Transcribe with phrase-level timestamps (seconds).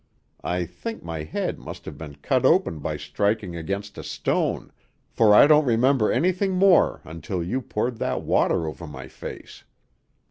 [0.43, 4.71] I think my head must have been cut open by striking against a stone,
[5.11, 9.63] for I don't remember anything more until you poured that water over my face."